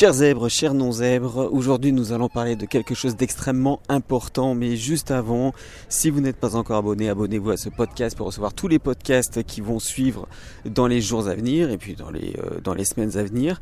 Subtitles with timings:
[0.00, 5.10] Chers zèbres, chers non-zèbres, aujourd'hui nous allons parler de quelque chose d'extrêmement important, mais juste
[5.10, 5.52] avant,
[5.90, 9.42] si vous n'êtes pas encore abonné, abonnez-vous à ce podcast pour recevoir tous les podcasts
[9.42, 10.26] qui vont suivre
[10.64, 13.60] dans les jours à venir et puis dans les, euh, semaines à venir.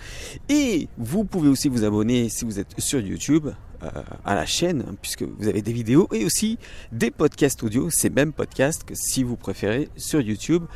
[0.49, 3.49] Et vous pouvez aussi vous abonner si vous êtes sur YouTube
[3.83, 3.89] euh,
[4.25, 6.57] à la chaîne, puisque vous avez des vidéos et aussi
[6.93, 10.67] des podcasts audio, ces mêmes podcasts que si vous préférez sur YouTube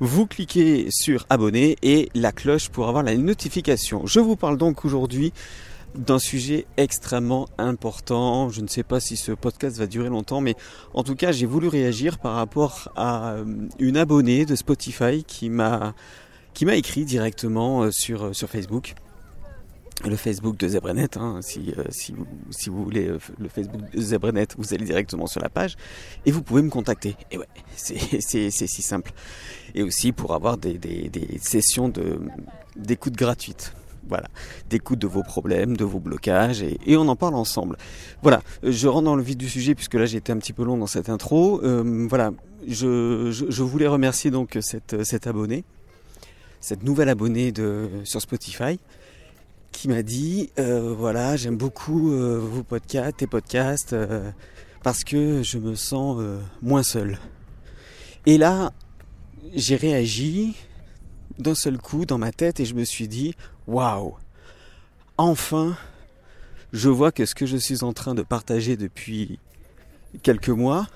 [0.00, 4.06] vous cliquez sur abonner et la cloche pour avoir la notification.
[4.06, 5.32] Je vous parle donc aujourd'hui
[5.94, 8.50] d'un sujet extrêmement important.
[8.50, 10.54] Je ne sais pas si ce podcast va durer longtemps, mais
[10.94, 13.44] en tout cas, j'ai voulu réagir par rapport à euh,
[13.78, 15.94] une abonnée de Spotify qui m'a
[16.54, 18.94] qui m'a écrit directement euh, sur euh, sur Facebook
[20.08, 21.16] le Facebook de Zebrenet.
[21.16, 25.40] Hein, si, euh, si, vous, voulez euh, le Facebook de Zebrenet, vous allez directement sur
[25.40, 25.76] la page
[26.24, 27.16] et vous pouvez me contacter.
[27.30, 29.12] Et ouais, c'est si simple.
[29.74, 30.78] Et aussi pour avoir des,
[31.40, 31.92] sessions
[32.76, 33.74] d'écoute gratuite.
[34.08, 34.28] Voilà,
[34.70, 37.76] d'écoute de vos problèmes, de vos blocages, et, on en parle ensemble.
[38.22, 40.62] Voilà, je rentre dans le vif du sujet puisque là j'ai été un petit peu
[40.62, 41.60] long dans cette intro.
[41.64, 42.30] Euh, voilà,
[42.68, 45.64] je, voulais remercier donc cette, cette abonnée,
[46.60, 48.78] cette nouvelle abonnée de, sur Spotify
[49.72, 54.30] qui m'a dit euh, voilà j'aime beaucoup euh, vos podcasts tes podcasts euh,
[54.82, 56.22] parce que je me sens
[56.62, 57.18] moins seul.
[58.26, 58.72] Et là
[59.54, 60.54] j'ai réagi
[61.38, 63.34] d'un seul coup dans ma tête et je me suis dit
[63.66, 64.14] waouh
[65.18, 65.76] enfin
[66.72, 69.38] je vois que ce que je suis en train de partager depuis
[70.22, 70.86] quelques mois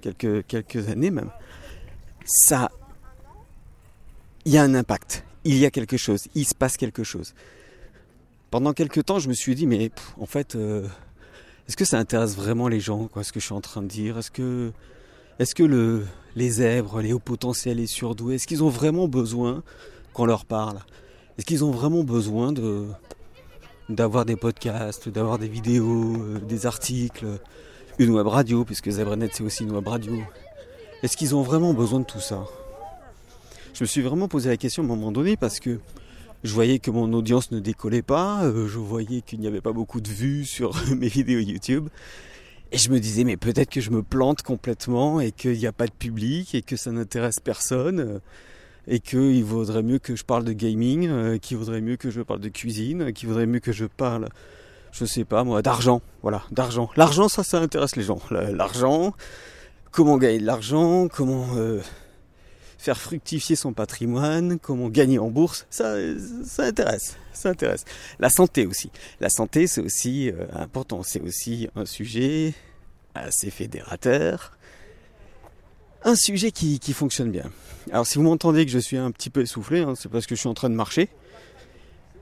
[0.00, 1.30] quelques quelques années même
[2.24, 2.70] ça
[4.44, 5.24] il y a un impact.
[5.44, 6.28] Il y a quelque chose.
[6.34, 7.34] Il se passe quelque chose
[8.50, 10.86] pendant quelques temps, je me suis dit, mais en fait, euh,
[11.68, 13.88] est-ce que ça intéresse vraiment les gens, quoi, ce que je suis en train de
[13.88, 14.18] dire?
[14.18, 14.72] Est-ce que,
[15.38, 16.04] est-ce que le,
[16.36, 19.62] les zèbres, les hauts potentiels, les surdoués, est-ce qu'ils ont vraiment besoin
[20.12, 20.78] qu'on leur parle?
[21.38, 22.52] Est-ce qu'ils ont vraiment besoin
[23.88, 27.26] d'avoir des podcasts, d'avoir des vidéos, euh, des articles,
[27.98, 30.16] une web radio, puisque Zebrenet c'est aussi une web radio?
[31.02, 32.44] Est-ce qu'ils ont vraiment besoin de tout ça?
[33.74, 35.80] Je me suis vraiment posé la question à un moment donné parce que
[36.44, 39.72] je voyais que mon audience ne décollait pas, euh, je voyais qu'il n'y avait pas
[39.72, 41.88] beaucoup de vues sur mes vidéos YouTube.
[42.70, 45.72] Et je me disais, mais peut-être que je me plante complètement et qu'il n'y a
[45.72, 48.00] pas de public et que ça n'intéresse personne.
[48.00, 48.18] Euh,
[48.86, 52.20] et qu'il vaudrait mieux que je parle de gaming, euh, qu'il vaudrait mieux que je
[52.20, 54.28] parle de cuisine, qu'il vaudrait mieux que je parle,
[54.92, 56.02] je sais pas moi, d'argent.
[56.20, 56.90] Voilà, d'argent.
[56.94, 58.20] L'argent, ça, ça intéresse les gens.
[58.30, 59.14] L'argent,
[59.90, 61.46] comment gagner de l'argent, comment
[62.84, 65.96] faire fructifier son patrimoine, comment gagner en bourse, ça,
[66.44, 67.86] ça intéresse, ça intéresse.
[68.18, 68.90] La santé aussi.
[69.20, 71.02] La santé, c'est aussi euh, important.
[71.02, 72.52] C'est aussi un sujet
[73.14, 74.58] assez fédérateur.
[76.04, 77.50] Un sujet qui, qui fonctionne bien.
[77.90, 80.34] Alors si vous m'entendez que je suis un petit peu essoufflé, hein, c'est parce que
[80.34, 81.08] je suis en train de marcher.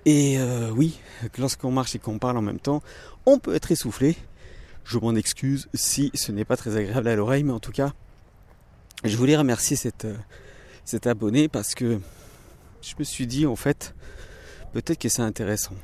[0.04, 1.00] Et euh, oui,
[1.38, 2.82] lorsqu'on marche et qu'on parle en même temps,
[3.26, 4.16] on peut être essoufflé.
[4.84, 7.92] Je m'en excuse si ce n'est pas très agréable à l'oreille, mais en tout cas,
[9.04, 10.06] je voulais remercier cette,
[10.84, 12.00] cet abonné parce que
[12.81, 13.94] je me suis dit en fait
[14.72, 15.75] peut-être que c'est intéressant.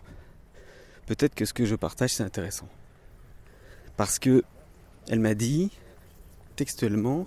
[1.07, 2.69] Peut-être que ce que je partage c'est intéressant.
[3.97, 4.45] Parce que
[5.09, 5.71] elle m'a dit
[6.57, 7.27] textuellement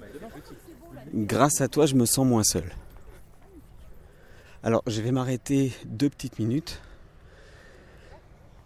[1.14, 2.70] grâce à toi je me sens moins seul.
[4.64, 6.82] Alors je vais m'arrêter deux petites minutes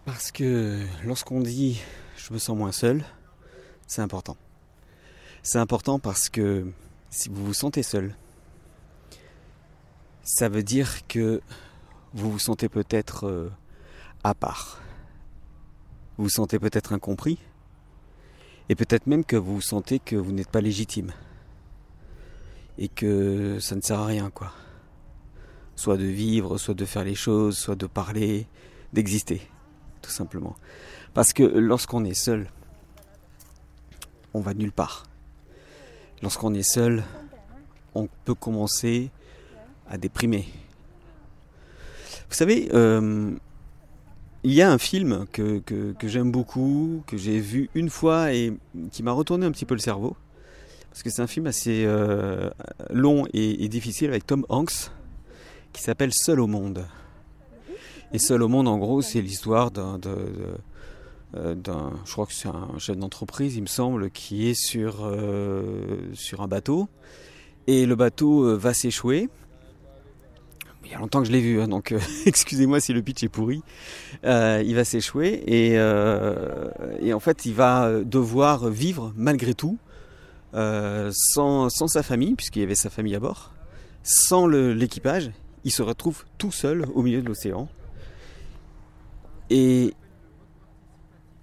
[0.05, 1.81] parce que lorsqu'on dit
[2.17, 3.03] je me sens moins seul,
[3.87, 4.37] c'est important.
[5.43, 6.65] C'est important parce que
[7.11, 8.15] si vous vous sentez seul,
[10.25, 11.39] ça veut dire que
[12.13, 13.49] vous vous sentez peut-être euh,
[14.23, 14.81] à part.
[16.17, 17.37] Vous vous sentez peut-être incompris.
[18.67, 21.13] Et peut-être même que vous sentez que vous n'êtes pas légitime.
[22.79, 24.51] Et que ça ne sert à rien, quoi.
[25.75, 28.47] Soit de vivre, soit de faire les choses, soit de parler,
[28.93, 29.47] d'exister,
[30.01, 30.55] tout simplement.
[31.13, 32.49] Parce que lorsqu'on est seul,
[34.33, 35.03] on va nulle part.
[36.23, 37.03] Lorsqu'on est seul,
[37.93, 39.11] on peut commencer
[39.89, 40.47] à déprimer.
[42.29, 43.31] Vous savez, euh,
[44.43, 48.53] il y a un film que, que, j'aime beaucoup, que j'ai vu une fois et
[48.91, 50.15] qui m'a retourné un petit peu le cerveau.
[50.89, 52.49] Parce que c'est un film assez euh,
[52.89, 54.91] long et, difficile avec Tom Hanks
[55.73, 56.85] qui s'appelle Seul au monde.
[58.13, 61.55] Et Seul au monde, en gros, c'est l'histoire d'un, euh,
[62.05, 65.11] je crois que c'est un chef d'entreprise, il me semble, qui est sur,
[66.13, 66.87] sur un bateau.
[67.67, 69.29] Et le bateau va s'échouer
[70.85, 73.23] il y a longtemps que je l'ai vu, hein, donc euh, excusez-moi si le pitch
[73.23, 73.61] est pourri.
[74.23, 79.77] Euh, il va s'échouer et, euh, et, en fait il va devoir vivre malgré tout
[80.53, 83.51] sans, sa famille, puisqu'il y avait sa famille à bord,
[84.03, 85.31] sans l'équipage.
[85.65, 87.67] il se retrouve tout seul au milieu de l'océan.
[89.49, 89.93] Et,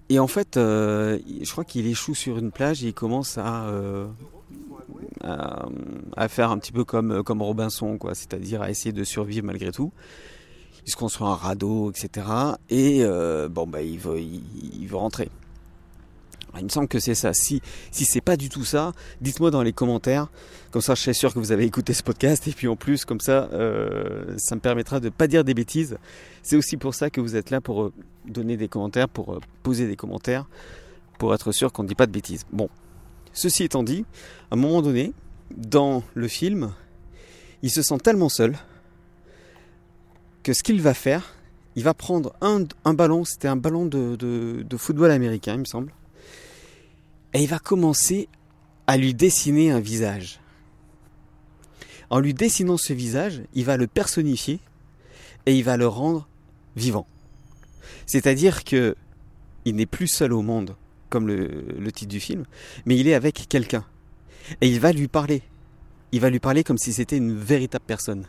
[0.09, 3.67] et en fait, je crois qu'il échoue sur une plage et il commence à,
[5.23, 5.67] à,
[6.17, 9.73] à, faire un petit peu comme, comme Robinson, quoi, c'est-à-dire à essayer de survivre malgré
[9.73, 9.93] tout.
[10.85, 12.27] Il se construit un radeau, etc.
[12.69, 14.43] Et euh, bon, bah, il veut, il,
[14.83, 15.31] il rentrer.
[16.59, 17.33] Il me semble que c'est ça.
[17.33, 20.29] Si, si c'est pas du tout ça, dites-moi dans les commentaires.
[20.71, 22.47] Comme ça, je suis sûr que vous avez écouté ce podcast.
[22.47, 25.97] Et puis en plus, comme ça, euh, ça me permettra de pas dire des bêtises.
[26.43, 27.93] C'est aussi pour ça que vous êtes là pour euh,
[28.27, 30.47] donner des commentaires, pour euh, poser des commentaires,
[31.19, 32.45] pour être sûr qu'on ne dit pas de bêtises.
[32.53, 32.69] Bon,
[33.33, 34.05] ceci étant dit,
[34.51, 35.13] à un moment donné,
[35.51, 36.73] dans le film,
[37.63, 38.57] il se sent tellement seul
[40.43, 41.35] que ce qu'il va faire,
[41.77, 45.93] il va prendre un, ballon, c'était un ballon de football américain, il me semble
[47.35, 48.29] et il va commencer
[48.87, 50.41] à lui dessiner un visage.
[52.11, 54.61] En lui dessinant ce visage, il va le personnifier
[55.47, 56.29] et il va le rendre
[56.77, 57.07] vivant.
[58.07, 58.97] C'est-à-dire que
[59.65, 60.75] il n'est plus seul au monde,
[61.13, 62.45] comme le, titre du film,
[62.87, 63.85] mais il est avec quelqu'un.
[64.63, 65.43] Et il va lui parler.
[66.11, 68.25] Il va lui parler comme si c'était une véritable personne.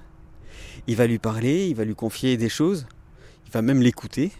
[0.87, 2.85] Il va lui parler, il va lui confier des choses,
[3.45, 4.33] il va même l'écouter,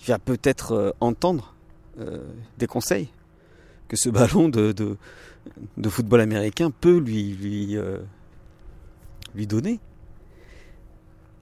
[0.00, 1.54] il va peut-être euh, entendre
[2.00, 2.24] euh,
[2.56, 3.08] des conseils
[3.88, 4.96] que ce ballon de,
[5.86, 7.98] football américain peut lui, lui, euh,
[9.34, 9.80] lui donner.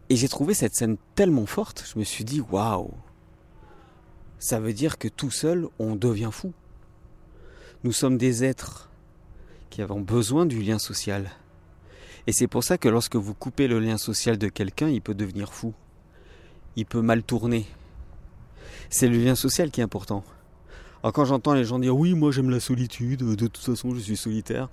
[0.09, 2.91] Et j'ai trouvé cette scène tellement forte, je me suis dit waouh,
[4.43, 6.53] ça veut dire que tout seul on devient fou.
[7.85, 8.91] Nous sommes des êtres
[9.71, 11.31] qui avons besoin du lien social.
[12.27, 15.15] Et c'est pour ça que lorsque vous coupez le lien social de quelqu'un, il peut
[15.15, 15.75] devenir fou.
[16.75, 17.67] Il peut mal tourner.
[18.91, 20.25] C'est le lien social qui est important.
[21.05, 24.01] Alors quand j'entends les gens dire oui, moi j'aime la solitude, de toute façon je
[24.01, 24.69] suis solitaire,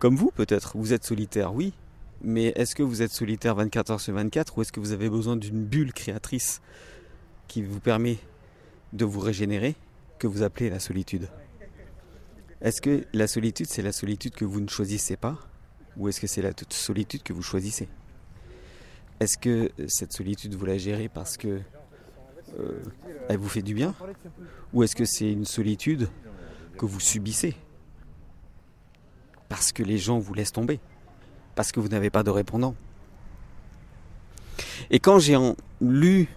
[0.00, 1.74] comme vous peut-être, vous êtes solitaire, oui,
[2.22, 5.08] mais est-ce que vous êtes solitaire 24 heures sur 24 ou est-ce que vous avez
[5.08, 6.60] besoin d'une bulle créatrice
[7.46, 8.18] qui vous permet
[8.92, 9.74] de vous régénérer,
[10.18, 11.28] que vous appelez la solitude
[12.60, 15.38] Est-ce que la solitude c'est la solitude que vous ne choisissez pas
[15.96, 17.88] ou est-ce que c'est la solitude que vous choisissez?
[19.20, 21.60] Est-ce que cette solitude vous la gérez parce que
[22.58, 23.94] euh, vous fait du bien
[24.72, 26.08] Ou est-ce que c'est une solitude
[26.78, 27.54] que vous subissez
[29.48, 30.80] Parce que les gens vous laissent tomber.
[31.54, 32.74] Parce que vous n'avez pas de répondant?
[34.90, 35.36] Et quand j'ai
[35.80, 36.28] lu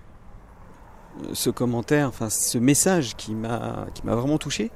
[1.33, 4.71] ce commentaire, enfin ce message qui m'a vraiment touché,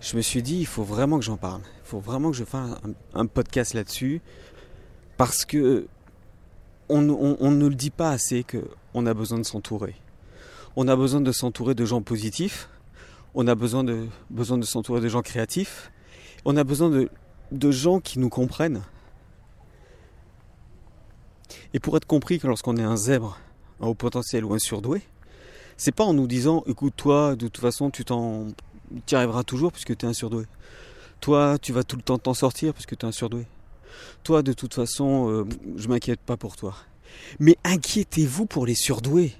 [0.00, 1.62] je me suis dit il faut vraiment que j'en parle.
[1.84, 2.70] Il faut vraiment que je fasse
[3.14, 4.20] un, podcast là-dessus
[5.16, 5.86] parce que
[6.88, 9.94] on, on, on, ne le dit pas assez que on a besoin de s'entourer
[10.76, 12.68] on a besoin de s'entourer de gens positifs,
[13.34, 15.92] on a besoin de, besoin de s'entourer de gens créatifs,
[16.44, 17.08] on a besoin de,
[17.52, 18.82] de gens qui nous comprennent.
[21.72, 23.38] Et pour être compris que lorsqu'on est un zèbre,
[23.80, 25.02] un haut potentiel ou un surdoué,
[25.76, 28.48] c'est pas en nous disant écoute toi de toute façon tu t'en
[29.12, 30.44] arriveras toujours puisque tu es un surdoué.
[31.20, 33.46] Toi tu vas tout le temps t'en sortir puisque tu es un surdoué.
[34.22, 35.44] Toi de toute façon euh,
[35.76, 36.74] je m'inquiète pas pour toi.
[37.38, 39.34] Mais inquiétez-vous pour les surdoués.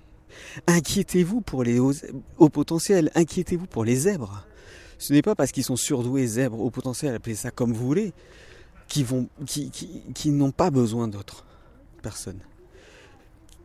[0.66, 1.92] Inquiétez-vous pour les hauts,
[2.38, 4.44] hauts potentiels, inquiétez-vous pour les zèbres.
[4.98, 8.12] Ce n'est pas parce qu'ils sont surdoués, zèbres, au potentiel, appelez ça comme vous voulez,
[8.88, 11.44] qui, vont, qui, qui n'ont pas besoin d'autres
[12.02, 12.40] personnes.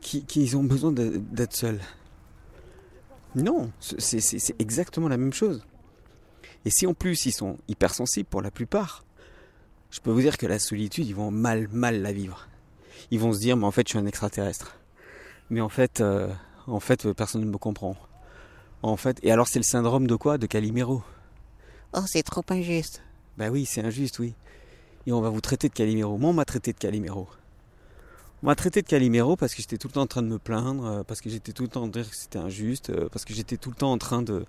[0.02, 1.80] Qui, qui ont besoin d'être seuls.
[3.44, 5.64] Non, c'est exactement la même chose.
[6.66, 9.04] Et si en plus ils sont hypersensibles pour la plupart,
[9.92, 12.48] je peux vous dire que la solitude, ils vont mal, mal la vivre.
[13.12, 14.78] Ils vont se dire, mais en fait, je suis un extraterrestre.
[15.50, 16.28] Mais en fait, euh,
[16.68, 17.96] en fait, personne ne me comprend.
[18.84, 20.38] En fait, et alors c'est le syndrome de quoi?
[20.38, 21.04] De Calimero.
[21.94, 23.02] Oh, c'est trop injuste.
[23.38, 24.36] Ben oui, c'est injuste, oui.
[25.08, 26.18] Et on va vous traiter de Calimero.
[26.18, 27.28] Moi, on m'a traité de Calimero.
[28.42, 30.40] On m'a traité de Calimero parce que j'étais tout le temps en train de me
[30.40, 32.90] plaindre, euh, parce que j'étais tout le temps en train de dire que c'était injuste,
[32.90, 34.46] euh, parce que j'étais tout le temps en train de,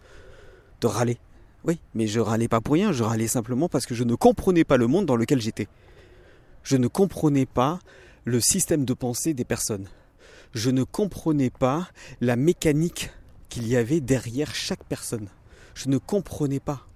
[0.82, 1.18] râler.
[1.64, 4.64] Oui, mais je râlais pas pour rien, je râlais simplement parce que je ne comprenais
[4.64, 5.68] pas le monde dans lequel j'étais.
[6.62, 7.80] Je ne comprenais pas
[8.24, 9.88] le système de pensée des personnes
[10.54, 11.88] je ne comprenais pas
[12.20, 13.10] la mécanique
[13.48, 15.28] qu'il y avait derrière chaque personne.
[15.74, 16.86] Je ne comprenais pas.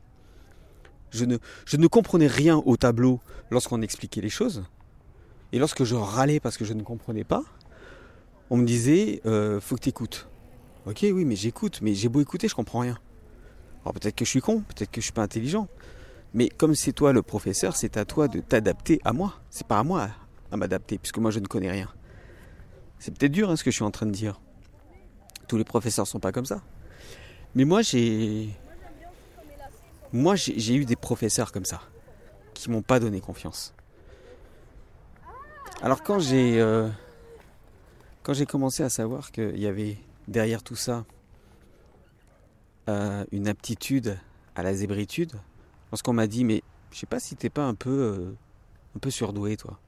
[1.10, 3.20] Je ne comprenais rien au tableau
[3.50, 4.64] lorsqu'on expliquait les choses.
[5.52, 7.42] Et lorsque je râlais parce que je ne comprenais pas,
[8.50, 10.28] on me disait euh, faut que tu écoutes.
[10.86, 12.98] Ok, oui, mais j'écoute, mais j'ai beau écouter, je comprends rien.
[13.84, 15.68] Alors peut-être que je suis con, peut-être que je suis pas intelligent.
[16.34, 19.34] Mais comme c'est toi le professeur, c'est à toi de t'adapter à moi.
[19.50, 20.08] C'est pas à moi
[20.50, 21.88] à m'adapter, puisque moi je ne connais rien.
[22.98, 24.40] C'est peut-être dur hein, ce que je suis en train de dire.
[25.48, 26.62] Tous les professeurs sont pas comme ça.
[27.54, 28.48] Mais moi j'ai
[30.12, 31.80] moi j'ai eu des professeurs comme ça
[32.54, 33.74] qui m'ont pas donné confiance.
[35.84, 36.88] Alors quand j'ai euh,
[38.22, 39.98] quand j'ai commencé à savoir qu'il y avait
[40.28, 41.04] derrière tout ça
[42.88, 44.16] euh, une aptitude
[44.54, 45.32] à la zébritude,
[45.92, 48.34] lorsqu'on m'a dit mais je sais pas si t'es pas un peu euh,
[48.96, 49.78] un peu surdoué toi.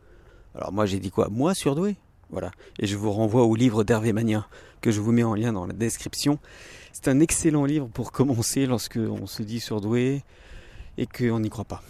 [0.55, 1.29] Alors moi j'ai dit quoi?
[1.31, 1.97] Moi surdoué?
[2.29, 2.51] Voilà.
[2.79, 4.45] Et je vous renvoie au livre d'Hervé Magnin
[4.83, 6.39] que je vous mets en lien dans la description.
[6.93, 10.25] C'est un excellent livre pour commencer lorsque on se dit surdoué
[10.99, 11.83] et qu'on n'y croit pas.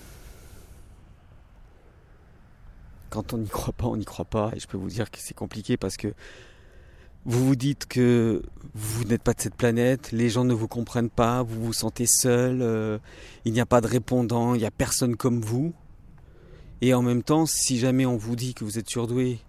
[3.11, 4.51] Quand on n'y croit pas, on n'y croit pas.
[4.55, 6.13] Et je peux vous dire que c'est compliqué parce que
[7.25, 8.43] vous vous dites que
[8.75, 12.07] vous n'êtes pas de cette planète, les gens ne vous comprennent pas, vous vous sentez
[12.07, 12.99] seul, euh,
[13.45, 15.75] il n'y a pas de répondant, il n'y a personne comme vous.
[16.83, 19.41] Et en même temps, si jamais on vous dit que vous êtes surdoué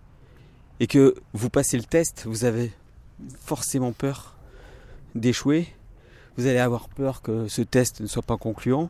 [0.80, 2.72] et que vous passez le test, vous avez
[3.40, 4.36] forcément peur
[5.14, 5.68] d'échouer.
[6.38, 8.90] Vous allez avoir peur que ce test ne soit pas concluant.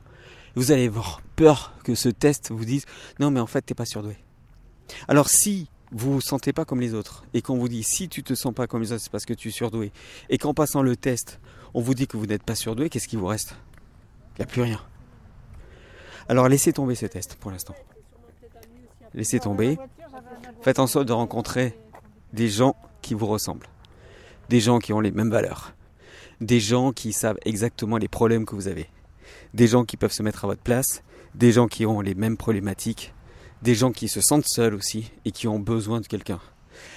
[0.55, 2.85] Vous allez avoir peur que ce test vous dise
[3.19, 4.17] non mais en fait t'es pas surdoué.
[5.07, 8.23] Alors si vous vous sentez pas comme les autres et qu'on vous dit si tu
[8.23, 9.91] te sens pas comme les autres c'est parce que tu es surdoué
[10.29, 11.39] et qu'en passant le test
[11.73, 13.55] on vous dit que vous n'êtes pas surdoué qu'est-ce qui vous reste?
[14.35, 14.81] Il n'y a plus rien.
[16.29, 17.75] Alors laissez tomber ce test pour l'instant.
[19.13, 19.77] Laissez tomber.
[20.61, 21.77] Faites en sorte de rencontrer
[22.33, 23.67] des gens qui vous ressemblent.
[24.49, 25.73] Des gens qui ont les mêmes valeurs.
[26.41, 28.89] Des gens qui savent exactement les problèmes que vous avez.
[29.53, 31.03] Des gens qui peuvent se mettre à votre place.
[31.33, 33.13] Des gens qui ont les mêmes problématiques
[33.61, 36.39] des gens qui se sentent seuls aussi et qui ont besoin de quelqu'un.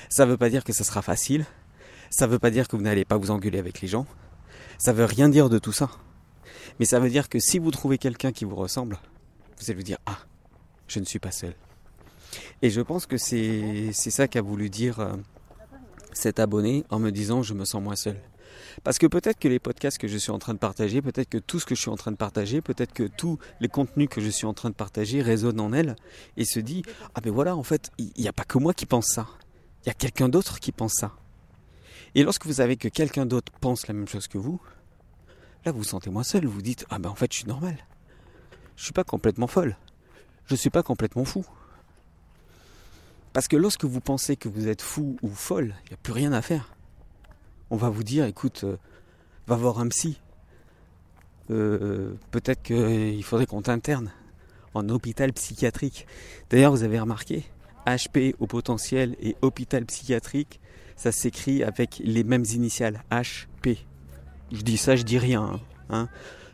[0.08, 1.46] Ça ne veut pas dire que ça sera facile.
[2.10, 4.06] Ça ne veut pas dire que vous n'allez pas vous engueuler avec les gens.
[4.78, 5.90] Ça veut rien dire de tout ça.
[6.78, 8.98] Mais ça veut dire que si vous trouvez quelqu'un qui vous ressemble,
[9.58, 10.18] vous allez vous dire Ah,
[10.88, 11.54] je ne suis pas seul.
[12.62, 15.14] Et je pense que c'est ça qu'a voulu dire euh,
[16.12, 18.16] cet abonné en me disant Je me sens moins seul.
[18.84, 21.38] Parce que peut-être que les podcasts que je suis en train de partager, peut-être que
[21.38, 24.20] tout ce que je suis en train de partager, peut-être que tous les contenus que
[24.20, 25.96] je suis en train de partager résonnent en elle
[26.36, 26.82] et se dit
[27.14, 29.26] Ah ben voilà, en fait, il n'y a pas que moi qui pense ça.
[29.84, 31.12] Il y a quelqu'un d'autre qui pense ça.
[32.14, 34.60] Et lorsque vous savez que quelqu'un d'autre pense la même chose que vous,
[35.64, 36.46] là vous vous sentez moins seul.
[36.46, 37.76] Vous dites Ah ben en fait, je suis normal.
[38.76, 39.76] Je suis pas complètement folle.
[40.46, 41.44] Je ne suis pas complètement fou.
[43.32, 46.12] Parce que lorsque vous pensez que vous êtes fou ou folle, il n'y a plus
[46.12, 46.74] rien à faire
[47.70, 48.76] on va vous dire, écoute, euh,
[49.46, 50.20] va voir un psy.
[51.50, 54.10] Euh, peut-être qu'il faudrait qu'on t'interne
[54.74, 56.06] en hôpital psychiatrique.
[56.50, 57.44] D'ailleurs, vous avez remarqué,
[57.86, 60.60] HP au potentiel et hôpital psychiatrique,
[60.96, 63.78] ça s'écrit avec les mêmes initiales, HP.
[64.52, 65.42] Je dis ça, je dis rien.
[65.42, 65.60] Hein,
[65.90, 66.08] hein.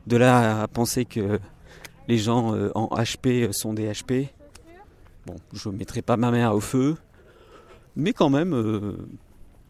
[0.06, 1.40] De là à penser que
[2.08, 4.28] les gens euh, en HP sont des HP.
[5.26, 6.96] Bon, je ne mettrai pas ma mère au feu,
[7.96, 8.96] mais quand même,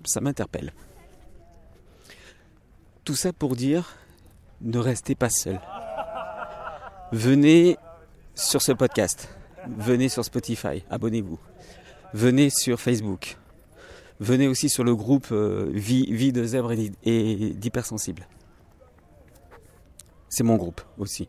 [0.04, 0.74] ça m'interpelle.
[3.06, 3.94] Tout ça pour dire,
[4.62, 5.60] ne restez pas seul.
[7.12, 7.76] Venez
[8.34, 9.28] sur ce podcast.
[9.78, 10.84] Venez sur Spotify.
[10.90, 11.38] Abonnez-vous.
[12.14, 13.36] Venez sur Facebook.
[14.18, 16.72] Venez aussi sur le groupe euh, vie, de zèbres
[17.04, 18.26] et d'hypersensibles.
[20.28, 21.28] C'est mon groupe aussi.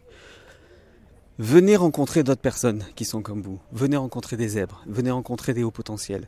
[1.37, 3.59] Venez rencontrer d'autres personnes qui sont comme vous.
[3.71, 4.83] Venez rencontrer des zèbres.
[4.87, 6.27] Venez rencontrer des hauts potentiels.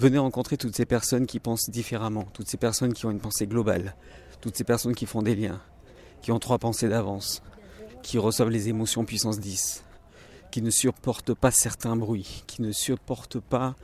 [0.00, 2.28] Venez rencontrer toutes ces personnes qui pensent différemment.
[2.34, 3.94] Toutes ces personnes qui ont une pensée globale
[4.40, 5.60] toutes ces personnes qui font des liens,
[6.22, 7.42] qui ont trois pensées d'avance,
[8.02, 9.84] qui reçoivent les émotions puissance 10,
[10.50, 13.74] qui ne supportent pas certains bruits, qui ne supportent pas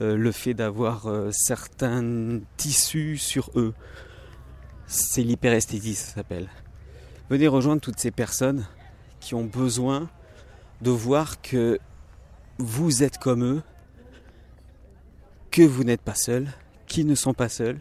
[0.00, 3.74] euh, le fait d'avoir euh, certains tissus sur eux.
[4.86, 6.48] C'est l'hyperesthésie, ça s'appelle.
[7.30, 8.66] Venez rejoindre toutes ces personnes
[9.20, 10.08] qui ont besoin
[10.80, 11.78] de voir que
[12.58, 13.62] vous êtes comme eux,
[15.50, 16.48] que vous n'êtes pas seuls,
[16.86, 17.78] qu'ils ne sont pas seuls,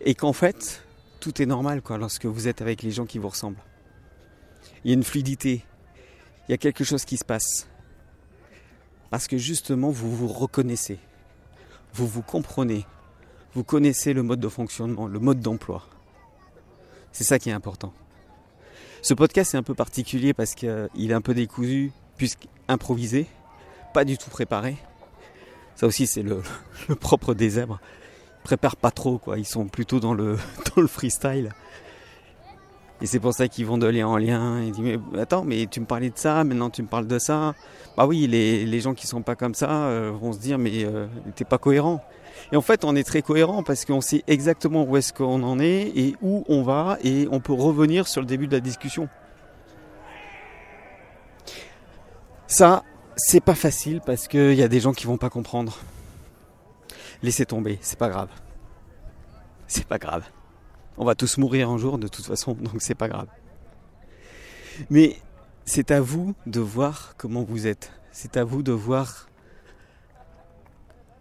[0.00, 0.82] et qu'en fait,
[1.24, 3.62] tout est normal quoi, lorsque vous êtes avec les gens qui vous ressemblent.
[4.84, 5.64] Il y a une fluidité,
[6.46, 7.66] il y a quelque chose qui se passe.
[9.08, 10.98] Parce que justement, vous vous reconnaissez,
[11.94, 12.84] vous vous comprenez,
[13.54, 15.88] vous connaissez le mode de fonctionnement, le mode d'emploi.
[17.10, 17.94] C'est ça qui est important.
[19.00, 23.28] Ce podcast est un peu particulier parce qu'il est un peu décousu, puisqu'improvisé,
[23.94, 24.76] pas du tout préparé.
[25.74, 26.42] Ça aussi, c'est le,
[27.00, 27.58] propre des
[28.44, 29.38] préparent pas trop, quoi.
[29.38, 30.36] Ils sont plutôt dans le,
[30.76, 31.50] dans le freestyle.
[33.00, 34.62] Et c'est pour ça qu'ils vont de lien en lien.
[34.62, 37.18] Ils disent, mais attends, mais tu me parlais de ça, maintenant tu me parles de
[37.18, 37.54] ça.
[37.96, 40.84] Bah oui, les, les gens qui sont pas comme ça euh, vont se dire, mais
[40.84, 42.04] euh, t'es pas cohérent.
[42.52, 45.58] Et en fait, on est très cohérent parce qu'on sait exactement où est-ce qu'on en
[45.58, 49.08] est et où on va et on peut revenir sur le début de la discussion.
[52.46, 52.84] Ça,
[53.16, 55.78] c'est pas facile parce qu'il y a des gens qui vont pas comprendre
[57.24, 58.30] laissez tomber, c'est pas grave.
[59.66, 60.24] C'est pas grave.
[60.96, 63.28] On va tous mourir un jour de toute façon, donc c'est pas grave.
[64.90, 65.16] Mais
[65.64, 67.92] c'est à vous de voir comment vous êtes.
[68.12, 69.28] C'est à vous de voir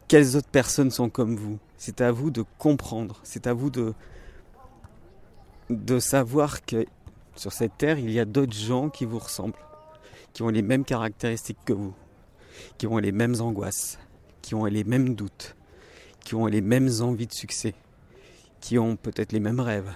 [0.08, 1.58] quelles autres personnes sont comme vous.
[1.78, 3.20] C'est à vous de comprendre.
[3.24, 3.94] C'est à vous de,
[5.70, 6.86] de savoir que
[7.36, 9.58] Sur cette terre, il y a d'autres gens qui vous ressemblent,
[10.34, 11.96] qui ont les mêmes caractéristiques que vous,
[12.78, 13.98] qui ont les mêmes angoisses,
[14.44, 15.56] qui ont les mêmes doutes,
[16.24, 17.74] qui ont les mêmes envies de succès,
[18.62, 19.94] qui ont peut-être les mêmes rêves.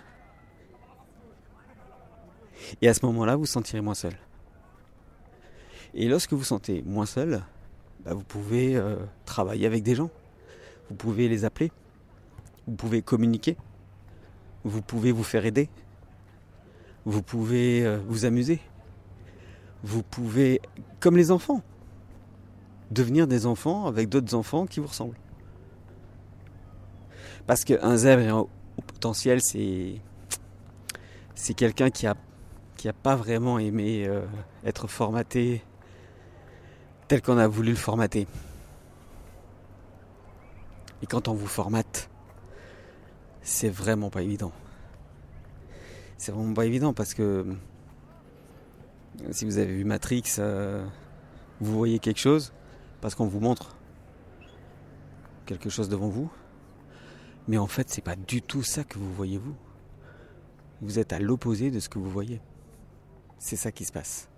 [2.82, 4.14] Et à ce moment-là, vous sentirez moins seul.
[5.94, 7.44] Et lorsque vous sentez moins seul,
[8.04, 10.10] bah, vous pouvez euh, travailler avec des gens.
[10.90, 11.72] Vous pouvez les appeler.
[12.68, 13.58] Vous pouvez communiquer.
[14.64, 15.70] Vous pouvez vous faire aider.
[17.06, 18.60] Vous pouvez euh, vous amuser.
[19.84, 20.60] Vous pouvez,
[21.00, 21.62] comme les enfants,
[22.92, 25.18] devenir des enfants avec d'autres enfants qui vous ressemblent.
[27.48, 30.02] Parce qu'un zèbre au potentiel, c'est
[31.34, 32.16] c'est quelqu'un qui a
[32.76, 34.22] qui a pas vraiment aimé euh,
[34.64, 35.64] être formaté
[37.08, 38.28] tel qu'on a voulu le formater.
[41.02, 42.10] Et quand on vous formate,
[43.42, 44.52] c'est vraiment pas évident.
[46.18, 47.46] C'est vraiment pas évident parce que
[49.32, 50.86] si vous avez vu Matrix, euh,
[51.62, 52.52] vous voyez quelque chose
[53.00, 53.76] parce qu'on vous montre
[55.46, 56.30] quelque chose devant vous.
[57.48, 59.56] Mais en fait, c'est pas du tout ça que vous voyez vous.
[60.82, 62.42] Vous êtes à l'opposé de ce que vous voyez.
[63.40, 64.30] C'est ça qui se passe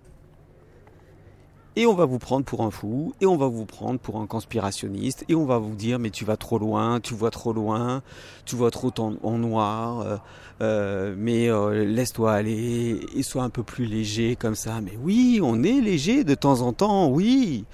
[1.76, 4.26] et on va vous prendre pour un fou, et on va vous prendre pour un
[4.26, 8.02] conspirationniste, et on va vous dire mais tu vas trop loin, tu vois trop loin,
[8.44, 10.16] tu vois trop en, noir, euh,
[10.62, 14.80] euh, mais euh, laisse-toi aller, et sois un peu plus léger comme ça.
[14.80, 17.64] Mais oui, on est léger de temps en temps, oui,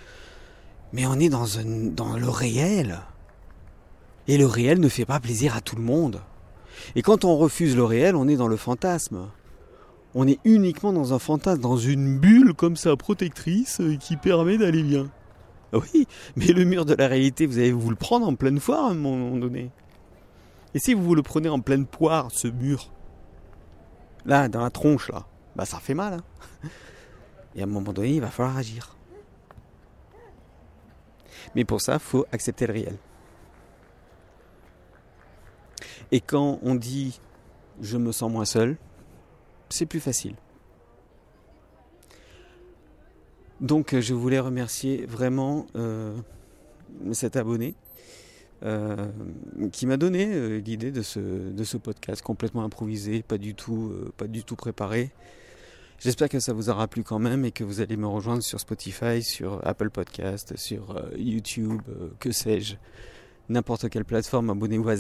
[0.93, 3.01] mais on est dans le réel.
[4.29, 6.21] Et le réel ne fait pas plaisir à tout le monde.
[6.95, 9.29] Et quand on refuse le réel, on est dans le fantasme
[10.19, 14.57] on est uniquement dans un fantasme, dans une bulle comme ça protectrice euh, qui permet
[14.57, 15.11] d'aller bien.
[15.75, 18.59] Ah oui, mais le mur de la réalité, vous allez vous le prendre en pleine
[18.59, 19.71] foire à un moment donné.
[20.73, 22.91] Et si vous vous le prenez en pleine poire, ce mur,
[24.25, 26.15] là, dans la tronche, là, bah ça fait mal.
[26.15, 26.69] Hein.
[27.55, 28.97] Et à un moment donné, il va falloir agir.
[31.55, 32.97] Mais pour ça, faut accepter le réel.
[36.13, 37.21] Et quand on dit
[37.81, 38.77] je me sens moins seul,
[39.69, 40.35] c'est plus facile.
[43.61, 46.15] Donc euh, je voulais remercier vraiment euh,
[47.13, 47.75] cet abonné
[48.63, 49.07] euh,
[49.73, 54.57] qui m'a donné l'idée de ce, podcast complètement improvisé, pas du tout, pas du tout
[54.57, 55.11] préparé.
[55.99, 58.61] J'espère que ça vous aura plu quand même et que vous allez me rejoindre sur
[58.61, 61.81] Spotify, sur Apple Podcast, sur YouTube,
[62.21, 62.77] que sais-je,
[63.49, 64.51] n'importe quelle plateforme.
[64.51, 64.97] Abonnez-vous à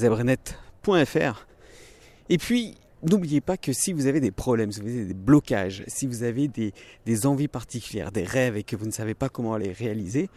[2.29, 5.85] Et puis, N'oubliez pas que si vous avez des problèmes, si vous avez des blocages,
[5.87, 9.57] si vous avez des, envies particulières, des rêves et que vous ne savez pas comment
[9.57, 10.31] les réaliser,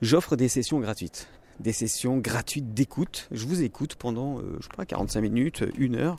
[0.00, 1.28] j'offre des sessions gratuites.
[1.60, 3.28] Des sessions gratuites d'écoute.
[3.30, 6.18] Je vous écoute pendant, euh, je sais pas, 45 minutes, une heure.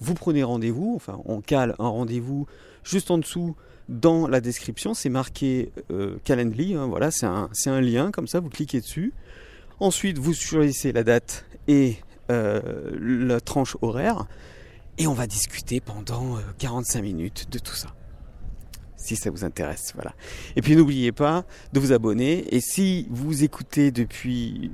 [0.00, 2.46] Vous prenez rendez-vous, enfin on cale un rendez-vous
[2.82, 3.54] juste en dessous
[3.88, 8.40] dans la description, c'est marqué euh, Calendly, hein, voilà, c'est un, un, lien, comme ça
[8.40, 9.12] vous cliquez dessus.
[9.80, 11.96] Ensuite vous choisissez la date et
[12.28, 14.26] la tranche horaire
[14.98, 17.94] et on va discuter pendant 45 euh, minutes de tout ça.
[18.96, 20.12] Si ça vous intéresse, voilà.
[20.56, 22.52] Et puis n'oubliez pas de vous abonner.
[22.54, 24.72] Et si vous écoutez depuis,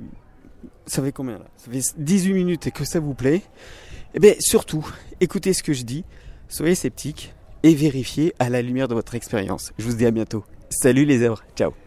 [0.87, 3.43] ça fait combien Ça fait 18 minutes et que ça vous plaît,
[4.15, 4.85] eh bien surtout,
[5.21, 6.03] écoutez ce que je dis,
[6.49, 9.73] soyez sceptiques et vérifiez à la lumière de votre expérience.
[9.77, 10.43] Je vous dis à bientôt.
[10.69, 11.84] Salut les œuvres, ciao